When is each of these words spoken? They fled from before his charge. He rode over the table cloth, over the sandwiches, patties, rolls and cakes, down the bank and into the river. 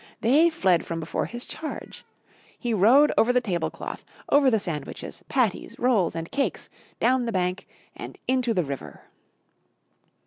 They 0.21 0.49
fled 0.49 0.83
from 0.83 0.99
before 0.99 1.25
his 1.27 1.45
charge. 1.45 2.03
He 2.57 2.73
rode 2.73 3.11
over 3.19 3.31
the 3.31 3.39
table 3.39 3.69
cloth, 3.69 4.03
over 4.29 4.49
the 4.49 4.57
sandwiches, 4.59 5.23
patties, 5.29 5.77
rolls 5.77 6.15
and 6.15 6.31
cakes, 6.31 6.69
down 6.99 7.25
the 7.27 7.31
bank 7.31 7.67
and 7.95 8.17
into 8.27 8.55
the 8.55 8.63
river. 8.63 9.03